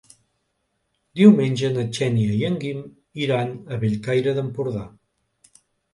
Diumenge 1.19 1.69
na 1.75 1.83
Xènia 1.99 2.37
i 2.39 2.47
en 2.49 2.57
Guim 2.63 2.81
iran 3.27 3.53
a 3.53 3.79
Bellcaire 3.85 4.35
d'Empordà. 4.39 4.87